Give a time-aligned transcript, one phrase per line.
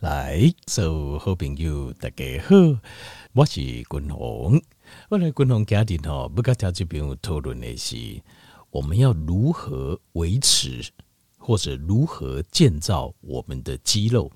[0.00, 2.56] 来，所有好朋友大家好，
[3.34, 4.58] 我是君鸿。
[5.10, 8.18] 我来君鸿家庭吼，不跟条这边讨论的是，
[8.70, 10.82] 我们要如何维持
[11.36, 14.32] 或者如何建造我们的肌肉。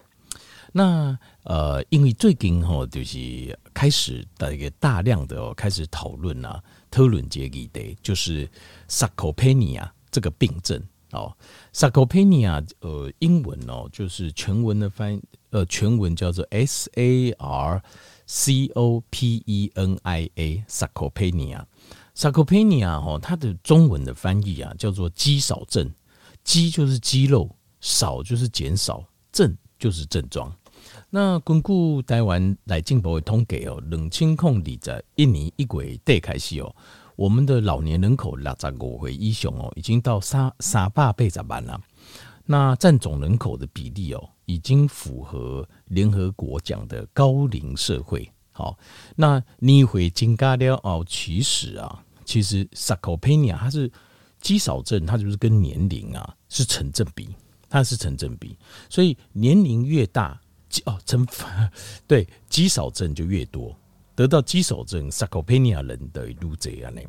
[0.71, 8.47] 那呃，因为最近吼，就是开始大家大量的开始讨论啊，讨论这个的，就是
[8.87, 10.79] Sarcopenia 这个病症
[11.13, 11.35] 哦。
[11.73, 15.23] Sarcopenia 呃，英文哦，就是全文的翻译。
[15.55, 17.81] 呃，全文叫做 S A R
[18.27, 25.89] C O P E N I A，Sarcopenia，Sarcopenia 哈，它的中文的翻译啊，叫做肌少症。
[26.43, 27.49] 肌就是肌肉，
[27.81, 30.53] 少就是减少，症就是症状。
[31.09, 36.75] 那根据台湾来进步的统计哦，冷清控理在一年一月底开始哦，
[37.15, 41.81] 我们的老年人口六十五岁以上哦，已经到三三百八十万了。
[42.47, 48.31] 那占总人口的比例哦，已经符合联合国讲的高龄社会。
[48.53, 48.79] 好，
[49.17, 53.91] 那你会增加了哦，其实啊，其实 Sarcopenia 它是
[54.41, 57.35] 肌少症，它就是跟年龄啊是成正比，
[57.69, 58.57] 它是成正比。
[58.89, 60.41] 所以年龄越大，
[60.85, 61.27] 哦，成
[62.07, 63.77] 对肌少症就越多，
[64.15, 67.01] 得到肌少症 Sarcopenia 人的路这样呢。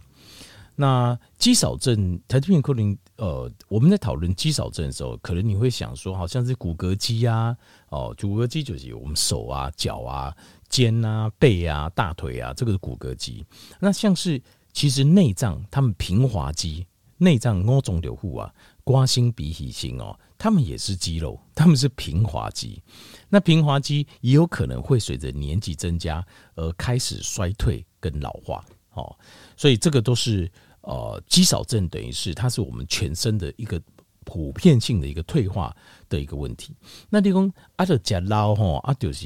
[0.78, 7.56] 那肌少症，台积电可能呃，我们在讨论肌少症的时候，可能你会想说，好像是骨骼肌啊，
[7.88, 10.36] 哦，骨骼肌就是我们手啊、脚啊、
[10.68, 13.46] 肩啊、背啊、大腿啊，这个是骨骼肌。
[13.80, 14.42] 那像是
[14.74, 16.86] 其实内脏，他们平滑肌、
[17.20, 18.54] 内脏凹肿瘤户啊、
[18.84, 22.84] 瓜心鼻脾心哦，他们也是肌肉，他们是平滑肌。
[23.30, 26.22] 那平滑肌也有可能会随着年纪增加
[26.56, 28.66] 而开始衰退跟老化，
[28.96, 29.16] 哦，
[29.56, 30.52] 所以这个都是。
[30.86, 33.82] 呃，肌少症等于是它是我们全身的一个
[34.24, 35.76] 普遍性的一个退化
[36.08, 36.76] 的一个问题。
[37.10, 39.26] 那你讲阿德加老吼，阿就是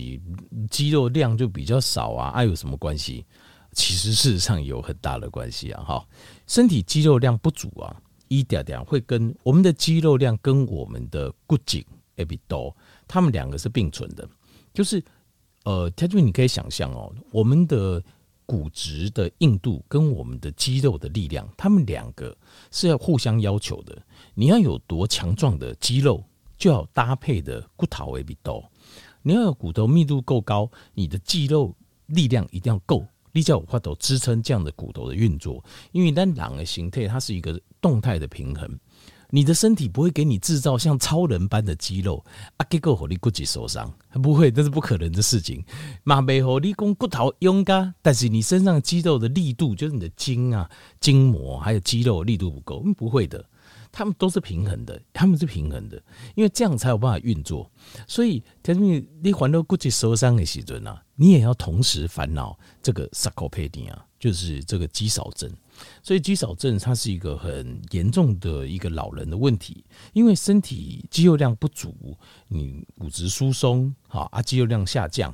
[0.69, 3.25] 肌肉量就比较少啊，啊有什么关系？
[3.73, 6.07] 其实事实上有很大的关系啊，哈，
[6.47, 7.93] 身体肌肉量不足啊，
[8.30, 12.73] 一点点会跟我们的肌肉量跟我们的骨颈也比多，
[13.05, 14.26] 他们两个是并存的，
[14.73, 15.03] 就是
[15.65, 18.02] 呃，他就你可以想象哦，我们的。
[18.49, 22.36] 骨质的硬度跟我们的肌肉的力量，他们两个
[22.71, 23.95] 是要互相要求的。
[24.33, 26.23] 你要有多强壮的肌肉，
[26.58, 28.67] 就要搭配的骨头也比多。
[29.21, 31.76] 你要有骨头密度够高，你的肌肉
[32.08, 35.64] 力量一定要够，力叫有法度支撑这样的骨头的运作。
[35.92, 38.80] 因为当狼的形态，它是一个动态的平衡。
[39.31, 42.23] 你的身体不会给你制造像超人般的肌肉
[42.57, 45.63] 啊，结果让你骨质受伤，不会，这是不可能的事情。
[46.03, 50.69] 马背后你讲骨头勇敢，但是你身上肌肉的力度，就是你的筋啊、
[50.99, 53.45] 筋膜还有肌肉力度不够，不会的。
[53.91, 55.99] 他们都是平衡的， 他们是平衡的，
[56.35, 57.69] 因为这样才有办法运作。
[58.07, 65.51] 所以，你你患到骨质受伤的时阵啊，你也要同时烦恼这个 Sarcopenia，就是这个肌少症。
[66.01, 72.17] 所以肌少症它是一个很严重的一个老人的问题，因为身体肌肉量不足，
[72.47, 75.33] 你骨质疏松，好啊，肌肉量下降，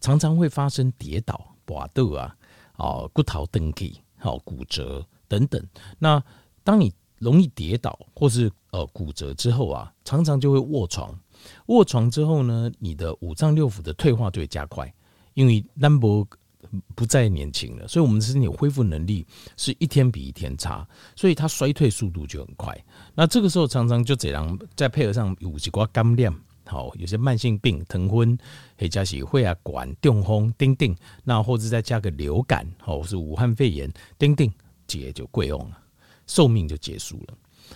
[0.00, 2.36] 常常会发生跌倒、滑倒啊，
[2.76, 5.62] 哦，骨头断去，好骨折等等。
[5.98, 6.22] 那
[6.64, 11.18] 当你容易跌倒或是呃骨折之后啊，常常就会卧床。
[11.66, 14.92] 卧床之后呢，你的五脏六腑的退化就会加快，
[15.34, 16.26] 因为 number。
[16.94, 19.24] 不再年轻了，所以我们身体恢复能力
[19.56, 22.76] 是一天比一天差，所以它衰退速度就很快。
[23.14, 26.34] 那这个时候常常就这样，再配合上有几挂感染，
[26.64, 28.36] 好，有些慢性病、疼昏、
[28.78, 33.88] 或者是血管、中风、等等，那或者再加个流感，好是武汉肺炎，
[34.18, 34.50] 等等，
[34.88, 35.78] 结就贵用了，
[36.26, 37.34] 寿命就结束了。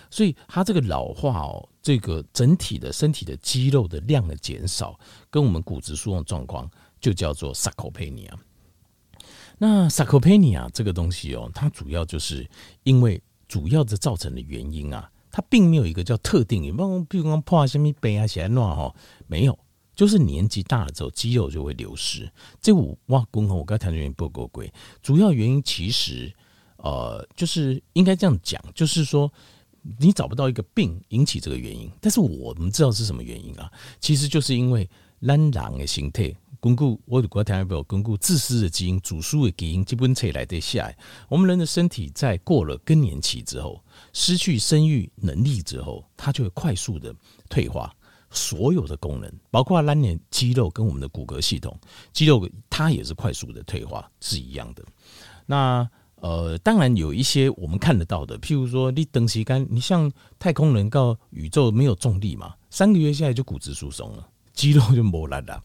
[0.09, 4.99] 所以它这个老化哦，这个整体的身体的肌肉的量的减少，
[5.29, 6.69] 跟我们骨质疏松状况，
[6.99, 8.31] 就叫做 Sarcopenia。
[9.63, 12.49] 那 Sarcopenia 这个东西哦，它主要就是
[12.81, 18.91] 因为主要的造成的原因啊，它并没有一个叫特定，比如比如说破什么背啊、血乱哈，
[19.27, 19.55] 没有，
[19.93, 22.27] 就是年纪大了之后肌肉就会流失。
[22.59, 26.33] 这我哇，公公我刚才谈的不够贵，主要原因其实
[26.77, 29.31] 呃，就是应该这样讲，就是说
[29.99, 34.89] 你找不到一个病引起这个原因，但是我们知道是什么原因啊，其实就是因为
[35.19, 36.35] 懒狼的形态。
[36.61, 40.95] 巩固我的国家台巩固自私的基因、主输的基因，基本才来得下来。
[41.27, 47.11] 我们人的身体在过了更年期之后，失去生育能力之后，它就会快速的
[47.49, 47.91] 退化，
[48.29, 51.75] 所有的功能，包括拉年肌肉跟我们的骨骼系统，
[52.13, 54.83] 肌肉它也是快速的退化，是一样的。
[55.47, 64.27] 那呃，当然有一些我们看得到的，譬如说你等时间，你像太空人到宇宙没有重力嘛，三个月下来就骨质疏松了。
[64.53, 65.63] 肌肉就没了。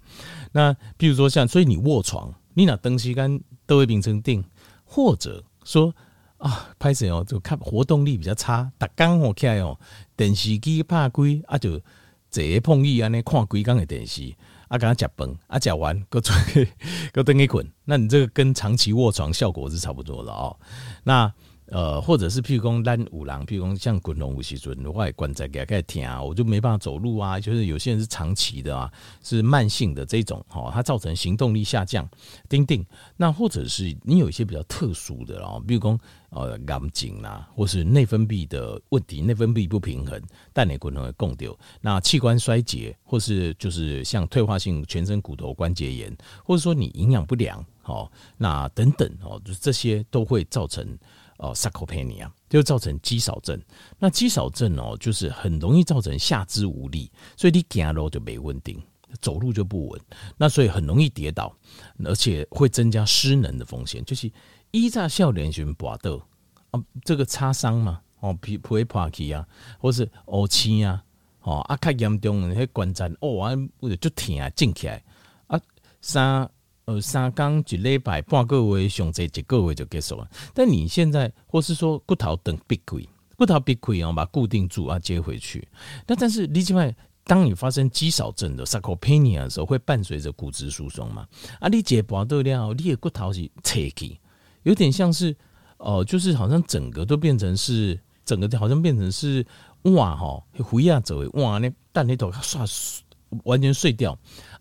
[0.53, 4.45] 那比如说像，所以你卧床，你拿东西跟都会变成定，
[4.85, 5.95] 或者说
[6.39, 9.79] 啊，拍摄哦，就看活动力比较差，打刚好起来哦，
[10.17, 11.81] 电视机怕贵啊，就
[12.31, 14.35] 坐碰椅啊，那看规工的电视
[14.69, 16.35] 啊，刚刚吃饭啊，吃完搁做
[17.13, 20.57] 搁等你滚，那你这个跟长期卧床效果是差不多的哦。
[21.05, 21.33] 那
[21.69, 27.41] 呃，或者是譬如说咱五郎，譬如说像滚龙五西尊，我也关在给他听啊，我就没办法走路啊。
[27.41, 28.93] 就是有些人是长期的啊，
[29.23, 32.09] 是慢性的这种哈，它造成行动力下降。
[32.49, 32.87] 丁丁，
[33.17, 35.99] 那或者是你有一些比较特殊的哦，比如说
[36.31, 40.23] 呃癌症啊，或是内分泌的问题，内分泌不平衡，
[40.53, 41.59] 但你可能会共丢。
[41.81, 50.97] 那器官衰竭，或是就是像退化性全身骨头关节炎，或者说你营养不良，哦，那等等哦，就这些都会造成。
[51.39, 53.61] 哦，sarcopenia 就造成肌少症。
[53.99, 58.83] 那肌少症哦，就是很容易造成下肢无力，所以你走路就没稳定，
[59.21, 60.01] 走路就不稳。
[60.37, 61.55] 那所以很容易跌倒，
[62.05, 64.05] 而且会增加失能的风险。
[64.05, 64.31] 就是
[64.71, 66.27] 依在少年时跋倒
[66.71, 69.47] 啊，这个擦伤嘛，哦皮皮会破去啊，
[69.79, 71.05] 或是乌青啊，
[71.43, 73.55] 哦啊较严重的那关节哦啊，
[74.01, 75.03] 就疼啊，进起来
[75.49, 75.61] 啊
[76.01, 76.51] 三。
[76.87, 80.31] 呃，三刚一礼拜半个月，上这一个月就结束了。
[80.55, 85.67] 但你现在或是说骨头等闭亏，骨头闭亏，我把固定住啊，接回去。
[86.07, 86.95] 那但是你另外，
[87.25, 91.27] 当你发生肌少症的 sarcopenia 的时候，会伴随着骨质疏松嘛？
[91.59, 94.21] 啊，你解拔得了，你的骨头是扯起，
[94.63, 95.33] 有点像是
[95.79, 99.45] 哦、呃，就是好像整个都变成是整个好像变成是
[99.83, 102.65] 哇哈，回亚走哇那但那头刷
[103.43, 104.17] 完全碎掉。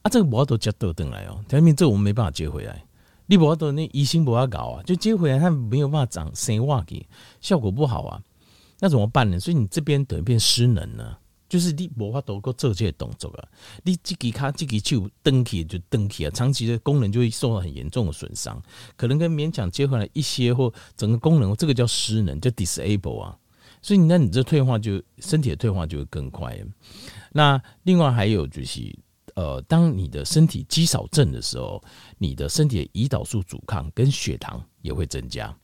[0.06, 2.84] 啊，这个不要都接倒转来哦，前面这我们没办法接回来。
[3.26, 7.04] 你不要都那医生不要搞啊，就接回来，他没有办法长生化给，
[7.42, 8.22] 效果不好啊。
[8.80, 9.40] 那怎么办呢？
[9.40, 11.18] 所以你这边等于变失能了，
[11.50, 13.48] 就是你无法都够做这些动作啊。
[13.82, 18.62] 你自己卡这个手蹬起就蹬起啊，长期的功能就会受到很严重的损伤，
[18.96, 23.36] 可能跟勉强接回来一些或整个功能，这个叫失能，叫 disable 啊。
[23.82, 26.56] 所以那你这退化就身体的退化就会更快。
[27.32, 28.96] 那另外还有就是。
[29.36, 31.84] 呃，当你的身体肌少症的时候，
[32.18, 35.56] 你的身体的胰岛素阻抗跟血糖也会增加，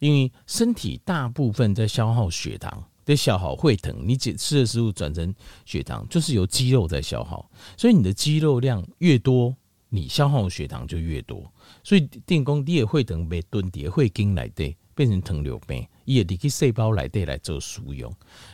[0.00, 3.96] 因为身体大部分在消耗血糖，在消耗会疼。
[4.04, 5.32] 你吃的食物转成
[5.64, 9.54] 血糖，就是由肌肉在消耗，所以你的肌肉量越多，
[9.88, 11.50] 你消耗的血糖就越多。
[11.84, 15.86] 所以电工你也会疼被蹲叠会跟来的变成疼流病。
[16.14, 18.12] 也离开细胞来对来做输用，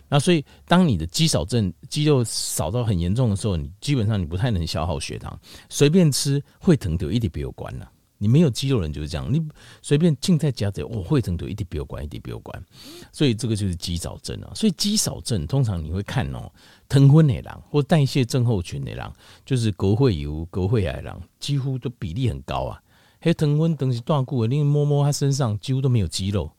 [0.09, 5.39] 那所以当你的肌少症肌肉少到很严重的时候，你基本上你不太能消耗血糖，
[5.69, 7.91] 随便吃会疼就一点不有关了。
[8.19, 9.47] 你没有肌肉人就是这样，你
[9.83, 12.65] 随便静在家里，我会疼就一点不有关，一点不有关。
[13.13, 14.53] 所以这个就是肌少症啊。
[14.55, 16.51] 所以肌少症通常你会看哦，
[16.89, 19.13] 疼昏的人或代谢症候群的人，
[19.45, 22.81] 就是高血油、高血压的人，几乎都比例很高啊。
[23.21, 26.51] 还疼昏等是断骨，你摸摸他身上几乎都没有肌肉。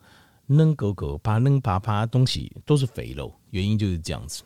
[0.47, 4.43] 嫩狗狗爬嫩爬爬东西都是肥肉，原因就是这样子。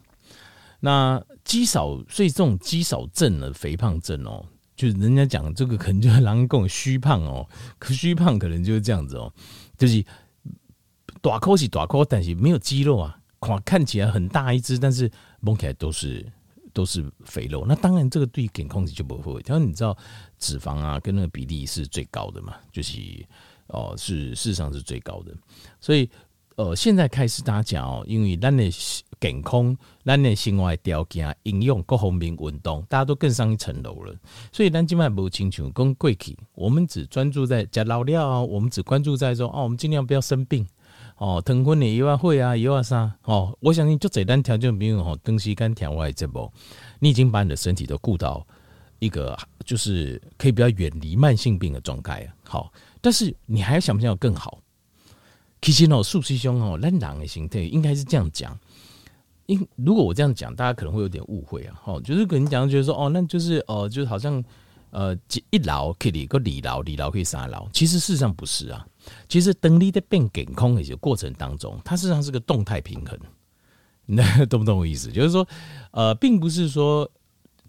[0.79, 4.43] 那肌少，所以这种肌少症的肥胖症哦，
[4.75, 9.31] 就是人家讲这个可能就是人讲虚胖哦，可虚胖可能就是这样子哦，
[9.77, 10.03] 就是
[11.21, 15.09] 大口是大口，但是没有肌肉啊，看看起来很大一只，但是
[15.39, 16.25] 摸起来都是
[16.73, 17.63] 都是肥肉。
[17.67, 19.95] 那当然这个对健康就不会，因为你知道
[20.39, 22.97] 脂肪啊跟那个比例是最高的嘛，就是。
[23.67, 25.33] 哦，是事实上是最高的，
[25.79, 26.09] 所以
[26.55, 28.69] 呃，现在开始大家讲哦，因为咱的
[29.19, 34.13] 健康、咱的生活条件、营养各方面运动，大家都更上一层楼了。
[34.51, 40.67] 所以咱今晚不清楚讲贵体，我们只专注在加老料啊，我们只关注在说哦，我们尽量不要生病
[41.17, 46.51] 哦，疼昏的以外会啊，以外啥哦，我相信就这单条件没有哦，东西干调外这波，
[46.99, 48.45] 你已经把你的身体都顾到
[49.01, 52.71] 一个就是可以比较远离慢性病的状态，好。
[53.01, 54.59] 但是你还想不想要更好？
[55.59, 58.55] 其实呢，素师兄哦，咱人的心态应该是这样讲。
[59.47, 61.81] 因如果我这样讲，大家可能会有点误会啊。
[61.85, 64.43] 哦，就是可能讲觉得说，哦，那就是哦，就是好像
[64.91, 65.17] 呃，
[65.49, 67.67] 一劳可以个二劳，二劳可以三劳。
[67.73, 68.85] 其实事实上不是啊。
[69.27, 73.19] 其实等你在变健康的一些过程当中，它事实上是个动态平衡。
[74.05, 75.11] 那 懂不懂我意思？
[75.11, 75.47] 就是说，
[75.89, 77.09] 呃，并不是说。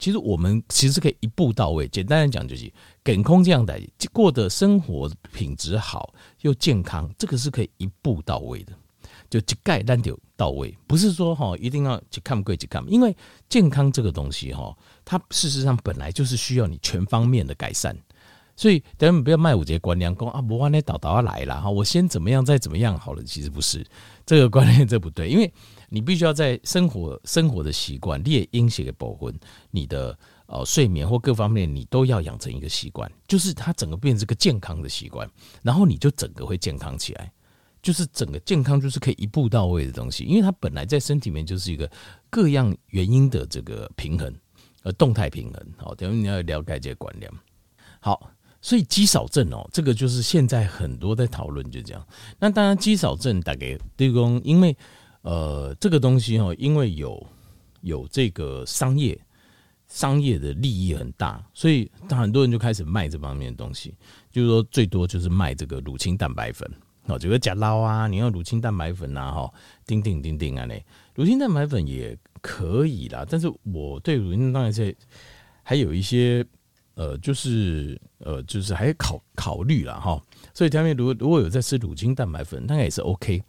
[0.02, 1.86] 其实我们其实可以一步到位。
[1.86, 2.68] 简单来讲，就是
[3.04, 3.80] 跟空这样的
[4.12, 8.72] 过的生活品质好又健康，这个是可以一步到位的，
[9.30, 10.76] 就一概单就到位。
[10.88, 13.16] 不是说哈一定要去看贵去看，因为
[13.48, 17.96] 健康这个东西哈，它事实上本来就是需要你全方面的改善。
[18.62, 23.22] 所以等下不要卖五节观念，讲啊，不然那导导要来了哈，我先怎么样再怎么样好了。
[23.24, 23.84] 其实不是
[24.24, 25.52] 这个观念，这不对，因为。
[25.94, 29.30] 你必须要在生活生活的习惯，你也应写给保护
[29.70, 35.28] 你的呃睡眠或各方面，你都要养成一个习惯，就是它整个变成个健康的习惯，
[35.60, 37.30] 然后你就整个会健康起来。
[37.82, 41.90] 就是整个健康就是可以一步到位的东西，因为它本来在身体里面就是一个
[42.30, 44.34] 各样原因的这个平衡，
[44.84, 45.66] 呃，动态平衡。
[45.76, 47.30] 好，等于你要了解这个观念。
[48.00, 48.30] 好，
[48.62, 52.06] 所以肌少症哦，这个就是现在很多在讨论，就这样。
[52.38, 54.74] 那当然，肌少症大概对公，因为
[55.22, 57.26] 呃，这个东西哦，因为有
[57.80, 59.20] 有这个商业
[59.88, 63.94] 商业的利益很大，所以很多人就开始卖这方面的东西，
[64.30, 66.70] 就是说最多就是卖这个乳清蛋白粉。
[67.06, 69.52] 哦，这个假捞啊，你要乳清蛋白粉呐，哈，
[69.84, 70.80] 叮叮叮叮啊，那
[71.16, 73.26] 乳清蛋白粉也可以啦。
[73.28, 74.96] 但是我对乳清当然是
[75.64, 76.46] 还有一些
[76.94, 80.22] 呃，就是呃，就是还考考虑了哈。
[80.54, 83.42] 所以下面如果如果有在吃乳清蛋白粉，那也是 OK。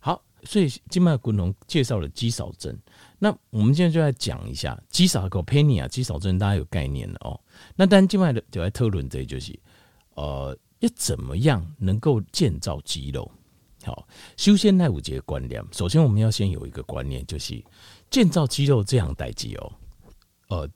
[0.00, 2.76] 好，所以今麦古农介绍了肌少症，
[3.18, 7.40] 那我们现在就来讲一下肌少个 Sarcopenia 肌少症，大家有概念了哦。
[7.74, 9.58] 那当然今麦的就来讨论这就是
[10.14, 10.56] 呃。
[10.80, 13.32] 要怎么样能够建造肌肉？
[13.82, 17.64] 好，修仙那五节观念，首先我们要先有一个观念，就是
[18.10, 19.72] 建造肌肉这样代际哦。
[20.48, 20.68] 呃，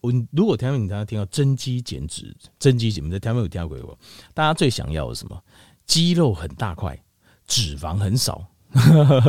[0.00, 3.98] 我如果听你刚刚听到增肌减脂，增肌，你们在听没有听过我？
[4.34, 5.42] 大家最想要的什么？
[5.86, 6.98] 肌肉很大块，
[7.46, 8.46] 脂肪很少，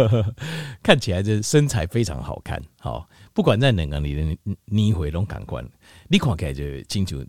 [0.83, 2.61] 看起来这身材非常好看。
[2.79, 5.67] 好，不管在哪个你的你回龙感官，
[6.07, 7.25] 你看起来就清楚。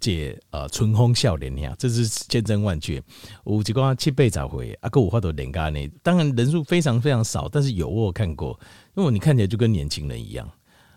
[0.00, 3.02] 这呃春风笑脸呀，这是千真万确。
[3.46, 5.88] 有几个七倍早回啊，够五花都脸干呢。
[6.02, 8.58] 当然人数非常非常少，但是有我看过，
[8.96, 10.50] 因为你看起来就跟年轻人一样，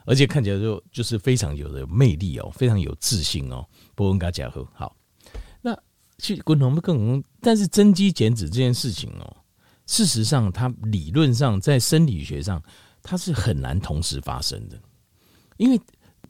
[0.08, 3.64] 而且看起来就就是非常有的魅力哦，非常有自信哦。
[3.94, 4.96] 不问嘎家伙好，
[5.62, 5.78] 那
[6.18, 7.22] 去滚筒不更？
[7.42, 9.38] 但是增肌减脂这件事情哦，
[9.86, 12.64] 事实上它理论上在生理学上
[13.04, 14.82] 它是很难同时发生的，
[15.58, 15.80] 因为。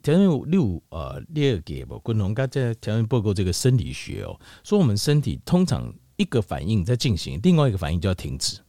[0.00, 8.60] 条件六呃，第二个不，共同刚在条件报告这个生理学哦，说我们身体通常一个反应在进行，另外一个反应就要停止，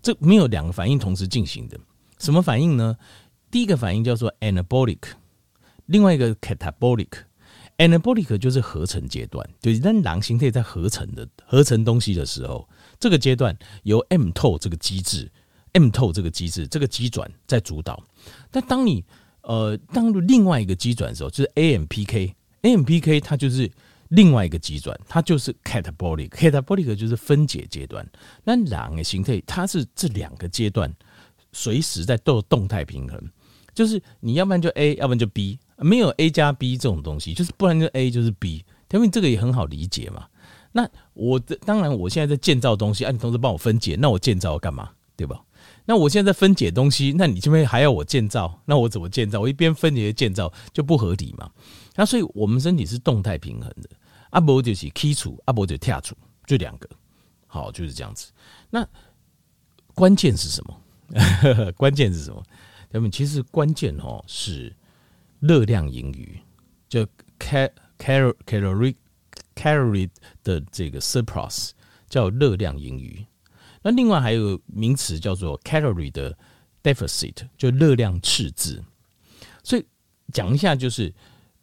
[0.00, 1.78] 这没有两个反应同时进行的。
[2.18, 2.96] 什么反应呢？
[3.52, 4.98] 第一个反应叫做 anabolic，
[5.84, 7.08] 另外一个 catabolic。
[7.76, 12.66] anabolic 就是合成阶段，就是当狼形态在合成的合成东西的时候，
[12.98, 15.30] 这个阶段由 m t o 这个机制
[15.72, 18.02] ，m t o 这个机制，这个机转在主导。
[18.50, 19.04] 但当你
[19.42, 23.70] 呃，当另外一个机转的时候，就是 AMPK，AMPK 它就是
[24.08, 28.06] 另外一个机转，它就是 catabolic，catabolic 就是分解阶段。
[28.44, 30.90] 那两个形态，它是这两个阶段
[31.52, 33.20] 随时在动动态平衡，
[33.74, 38.64] 就是你要不然就 A，要不然就 B，没有 A 加 B 这种东西，就是不然就 A 就是 B。
[38.90, 40.26] 因为这个也很好理解嘛。
[40.72, 44.90] 那我的当然，我现在在建造东西，啊，你同时帮我分解，那我建造干嘛？
[45.16, 45.42] 对吧？
[45.86, 48.60] 那我现在在分解东西，那你这边还要我建造？
[48.66, 49.40] 那我怎么建造？
[49.40, 51.50] 我一边分解建造就不合理嘛。
[51.94, 53.88] 那所以我们身体是动态平衡的，
[54.28, 56.14] 阿伯就是基础，阿伯就跳出，
[56.46, 56.86] 就两个，
[57.46, 58.30] 好，就是这样子。
[58.68, 58.86] 那
[59.94, 61.72] 关键是什么？
[61.78, 62.42] 关键是什么？
[62.92, 64.72] 那么其实关键哦是
[65.40, 66.38] 热量盈余，
[66.88, 67.04] 就
[67.38, 68.94] cal cal calorie
[69.54, 70.08] calorie
[70.44, 71.70] 的这个 surplus
[72.08, 73.24] 叫热量盈余。
[73.82, 76.36] 那另外还有名词叫做 calorie 的
[76.82, 78.84] deficit，就热量赤字。
[79.64, 79.84] 所以
[80.32, 81.12] 讲一下，就是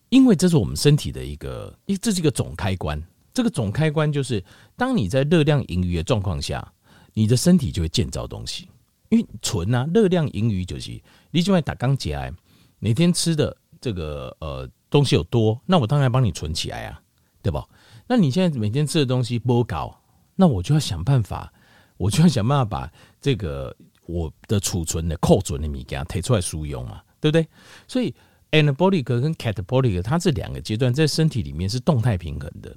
[0.10, 3.02] 因为这是我们身体的一个，因为这是一个总开关。
[3.32, 4.44] 这个总开关就是，
[4.76, 6.74] 当你在热量盈余的状况下，
[7.14, 8.68] 你的身体就会建造东西。
[9.10, 11.02] 因为存啊，热量盈余就是
[11.32, 12.34] 你就会打钢结来，
[12.80, 17.02] 每天吃的这个呃东西有多，那我当然帮你存起来啊，
[17.42, 17.66] 对吧？
[18.08, 20.02] 那你现在每天吃的东西不高，
[20.36, 21.52] 那我就要想办法。
[21.98, 22.90] 我就要想办法把
[23.20, 23.76] 这个
[24.06, 27.46] 我的储存的库存的米给它提出来使用嘛，对不对？
[27.90, 28.16] 所以
[28.52, 32.74] anabolic 跟 catabolic 它这两个阶段在身体里面是动态平衡的，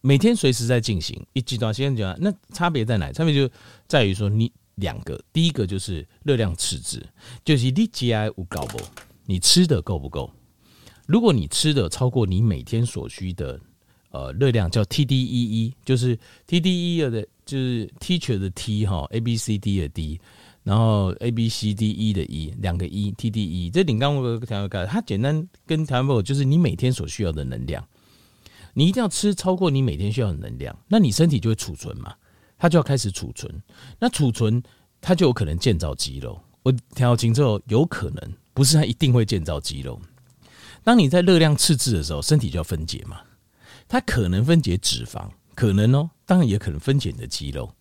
[0.00, 1.24] 每天随时在进行。
[1.32, 3.12] 一阶段先讲，那差别在哪？
[3.12, 3.48] 差别就
[3.86, 7.04] 在于说，你两个，第一个就是热量赤字，
[7.44, 8.80] 就是你 GI 无够不？
[9.26, 10.30] 你吃的够不够？
[11.06, 13.60] 如果你吃的超过你每天所需的
[14.10, 16.18] 呃热量，叫 TDEE，就是
[16.48, 17.26] TDEE 的。
[17.46, 20.20] 就是 teacher 的 T 哈，A B C D 的 D，
[20.64, 23.70] 然后 A B C D E 的 E，两个 E TDEE，。
[23.70, 27.86] 这顶刚我调个，它简单跟调不就是你每天所需要的能量，
[28.74, 32.12] 你一定要吃超过你每天需要的能量，那你身体就会储存嘛，
[32.58, 33.62] 它就要开始储存，
[33.98, 34.62] 那储存
[35.00, 36.40] 它就有可能建造肌肉。
[36.62, 40.00] 我调清之后，有可能不是它一定会建造肌肉。
[40.82, 43.20] 当你在热量赤字的时候，身体就要分解嘛，
[43.86, 45.28] 它可能分解脂肪。
[45.54, 47.72] 可能哦，当然也可能分解你的肌肉，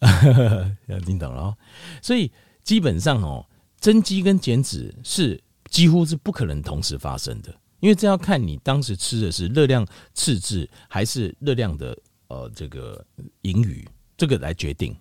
[1.06, 1.56] 听懂了哦。
[2.02, 2.30] 所以
[2.62, 3.46] 基本上哦，
[3.80, 11.96] 增肌跟减脂是几乎是不可能同时发生的，因为这要看你当时吃的是热量赤字还是热量的
[12.28, 13.02] 呃这个
[13.40, 13.82] 盈余，
[14.16, 14.96] 这个来决定。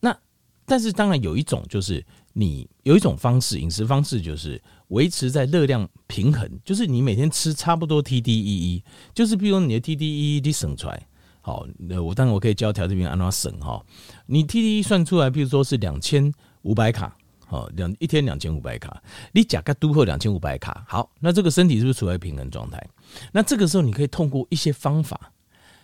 [0.00, 0.16] 那
[0.64, 8.82] 但是当然有一种就是你有一种方式饮食方式就是维持在热量平衡，就是你每天吃差不多 TDEE，
[9.14, 11.06] 就是比如你的 TDEE 你省出来，
[11.40, 13.84] 好，那我当然我可以教条这边按怎省哈，
[14.26, 16.32] 你 TDEE 算出来，比如说是两千
[16.62, 17.16] 五百卡。
[17.48, 22.82] 哦，两一天两千五百卡，你加个都后两千五百卡，好，那这个身体是不是处在平衡状态？
[23.30, 25.30] 那这个时候你可以通过一些方法，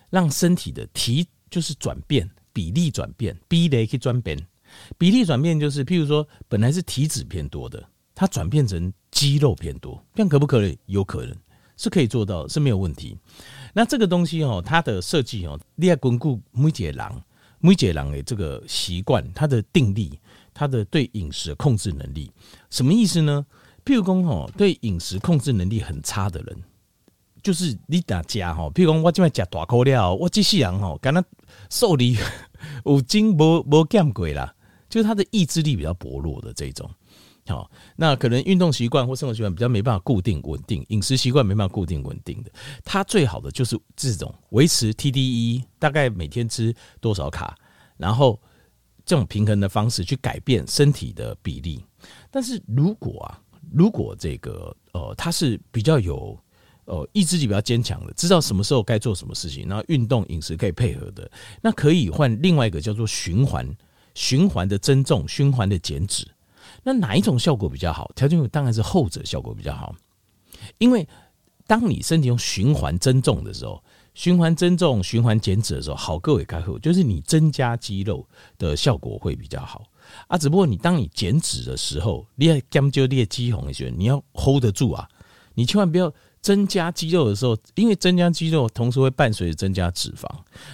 [0.09, 2.27] 让身体的体就是转变
[2.59, 4.37] 比例转变，比例可以转变，
[4.99, 10.77] 比例转变就是，譬如说本来是体脂偏多的，它转变成肌肉偏多，这样可不可以？
[10.87, 11.33] 有可能
[11.77, 13.17] 是可以做到，是没有问题。
[13.73, 17.23] 那这个东西哦，它的设计哦，你要巩固每一个人
[17.61, 20.19] 每一个人的这个习惯，它的定力。
[20.55, 22.33] 他的对饮食的控制能力
[22.69, 23.47] 什么意思呢？
[23.85, 26.63] 譬如说，哦，对饮食控制能力很差的人，
[27.43, 31.23] 就是你大家吼，譬如说我今晚吃大口料，我这世人吼，感觉
[31.71, 32.17] 瘦里
[32.85, 34.55] 五斤无无减过啦，
[34.89, 36.89] 就是他的意志力比较薄弱的这种。
[37.47, 42.51] 好，那可能运动习惯或生活习惯比较没办法固定稳定，饮食习惯没办法固定稳定的，
[42.85, 47.57] 他最好的就是这种维持 TDE，大概每天吃多少卡，
[47.97, 48.41] 然后。
[49.09, 51.83] 这种平衡的方式去改变身体的比例，
[52.31, 53.41] 但是如果啊，
[53.73, 56.39] 如果这个呃，他是比较有
[56.89, 61.31] 呃意志力比较坚强的，知道什么时候该做什么事情，然后运动饮食可以配合的，
[61.63, 63.69] 那可以换另外一个叫做循环
[64.15, 66.27] 循环的增重，循环的减脂。
[66.83, 68.11] 那哪一种效果比较好？
[68.17, 69.95] 条件当然是后者效果比较好，
[70.79, 71.07] 因为
[71.67, 73.83] 当你身体用循环增重的时候。
[74.15, 78.27] 循环增重、循环减脂的时候，好，各位开口，就是你增加肌肉
[78.59, 79.85] 的效果会比较好
[80.27, 80.37] 啊。
[80.37, 85.09] 只不过你当你减脂的时候，你要讲究你的肌红的时候，你要 hold 得住啊。
[85.55, 90.27] 你千万不要增加肌肉的时候，因为增加肌肉同时会伴随增加脂肪。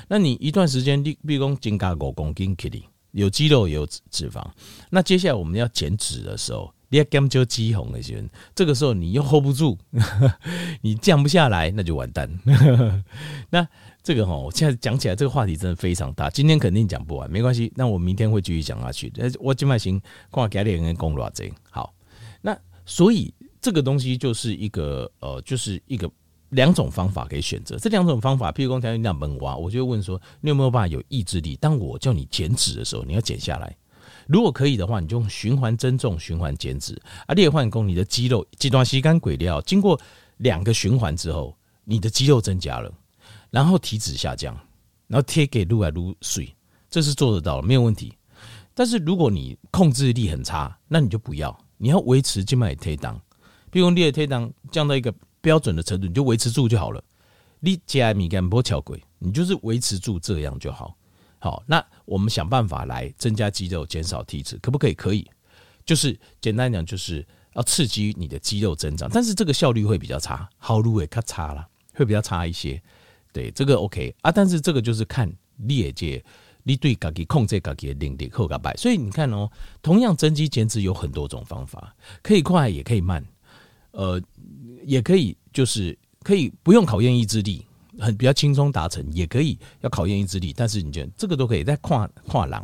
[0.09, 4.45] 那你一段时间，你比如说增加五公斤体力，有肌肉也有脂肪。
[4.91, 6.73] 那接下来我们要减脂的时候。
[6.91, 9.77] 你要减就肌红那些人，这个时候你又 hold 不住，
[10.81, 12.31] 你降不下来，那就完蛋。
[13.51, 13.67] 那
[14.01, 19.13] 这个哈，我现在讲起来这个话题真的非常大，今天肯定讲不完，没关系，那我明天会继续讲下去。
[19.41, 20.01] 我今晚行，
[20.31, 21.93] 挂给点人公路这好。
[22.43, 26.11] 那所以这个东西就是一个呃，就是一个
[26.51, 27.79] 两种方法可以选择。
[27.79, 31.57] 这两种方法，譬如说，条件量本蛙，我就问说，你有没有办法有意志力？
[31.57, 33.75] 当我叫你减脂的时候，你要减下来。
[34.27, 37.33] 如果可以的话，你就用循环增重、循环减脂啊。
[37.33, 39.99] 裂换工，你的肌肉极端吸干鬼料，经过
[40.37, 42.93] 两个循环之后，你的肌肉增加了，
[43.49, 44.55] 然后体脂下降，
[45.07, 46.55] 然后贴给撸来撸水，
[46.91, 48.13] 这是做得到的，没有问题。
[48.75, 53.21] 但是如果你控制力很差，那你就不要，你要维持静脉推档，
[53.75, 57.03] 比如裂推档降到一个标准的程度，你就维持住就好了。
[57.59, 60.97] 你加米干波巧鬼，你就是维持住这样就好。
[61.41, 64.95] 好，那我们想办法来增加肌肉，减少体脂，可不可以？
[64.95, 65.29] 可以，
[65.85, 72.81] 就是简单讲，就是要刺激你的肌肉增长，但是这个效率会比较差，好路也卡差了，会比较差一些。
[73.33, 75.29] 对，这个 OK 啊，但是这个就是看
[75.67, 76.25] 业界
[76.63, 78.73] 你对自己控制自己的能力后个摆。
[78.77, 79.51] 所以你看哦，
[79.83, 83.27] 同样增肌减脂有很多种方法，可以快也可以慢，
[83.95, 84.21] 呃，
[84.85, 87.67] 也可以就是可以不用考验意志力。
[87.97, 92.61] 很比较轻松达成，也可以要考验意志力，但是你觉得这个都可以在跨跨栏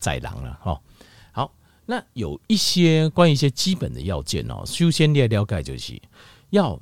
[0.00, 0.82] 宰狼了哈。
[1.30, 1.54] 好，
[1.86, 6.02] 那有一些关于一些基本的要件哦，首先你要了解就是
[6.50, 6.76] 要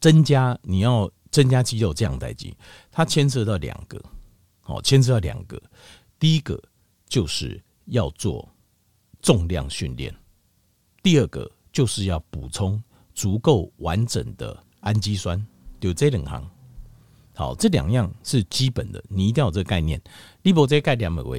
[0.00, 2.54] 增加你要增加肌肉这样代际，
[2.90, 4.02] 它牵涉到两个
[4.64, 5.60] 哦，牵涉到两个，
[6.18, 6.58] 第一个
[7.06, 8.48] 就是要做
[9.20, 10.14] 重量训练，
[11.02, 12.82] 第二个就是要补充
[13.16, 15.44] 足够完整的氨基酸，
[15.80, 16.48] 就这两行。
[17.34, 20.00] 好，这两样是基本的，你一定要有这个概念。
[20.42, 21.30] 你没这概念的话，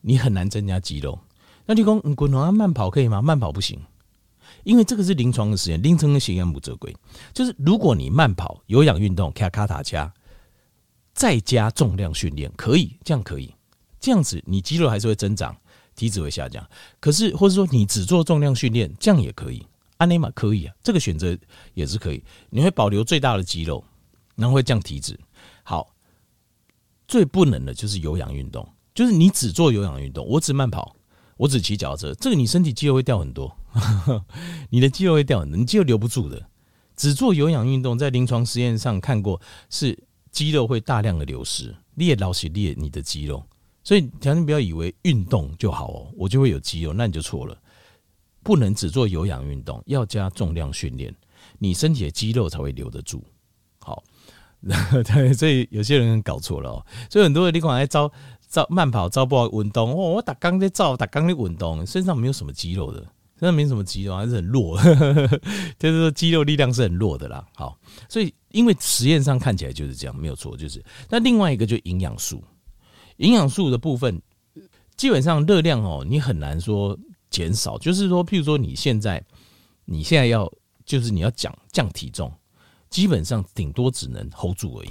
[0.00, 1.18] 你很难增加肌肉。
[1.66, 3.20] 那就说，你滚轮慢跑可以吗？
[3.22, 3.78] 慢跑不行，
[4.64, 6.94] 因为这个是临床的实验，临床的实验不正规。
[7.32, 10.12] 就是如果你慢跑、有氧运动、卡卡塔加，
[11.12, 13.54] 再加重量训练，可以，这样可以，
[14.00, 15.56] 这样子你肌肉还是会增长，
[15.94, 16.66] 体脂会下降。
[17.00, 19.66] 可是，或者说你只做重量训练，这样也可以。
[19.98, 21.36] 安内玛可以啊，这个选择
[21.74, 23.84] 也是可以，你会保留最大的肌肉，
[24.34, 25.18] 然后会降体脂。
[25.62, 25.94] 好，
[27.08, 30.94] 最不能的就是有氧运动，就是你只做有氧运动，我只慢跑，
[31.36, 33.56] 我只骑脚车，这个你身体肌肉会掉很多，
[34.70, 36.48] 你的肌肉会掉很多，你肌肉留不住的。
[36.96, 43.46] 只做有氧运动，在临床实验上看过，是肌肉会大量的流失，裂老血裂你的肌肉，
[43.84, 47.54] 所以条件不要以为运动就好哦，我就会有肌肉，那你就错了，
[48.46, 51.12] 不能只做有氧运动，要加重量训练。
[51.58, 53.20] 你身体的肌肉才会留得住。
[53.80, 54.04] 好，
[54.62, 56.86] 对，所以有些人搞错了哦。
[57.10, 58.10] 所以很多人你可能在招
[58.48, 63.00] 招慢跑、招不好运动，哦，我打刚在招，打刚在运动，身上没有什么肌肉的，
[63.40, 64.78] 身上没什么肌肉，还是很弱，
[65.76, 67.44] 就是说肌肉力量是很弱的啦。
[67.56, 67.76] 好，
[68.08, 70.80] 所以因为实验上看起来就是这样，没有错，就是。
[71.10, 72.40] 那另外一个就营养素，
[73.16, 74.22] 营养素的部分，
[74.96, 76.96] 基本上热量哦，你很难说
[77.30, 79.24] 减少，就是说，譬如说你现在
[79.84, 80.50] 你现在要，
[80.84, 82.32] 就是你要降降体重。
[82.88, 84.90] 基本上顶多只能 hold 住而已，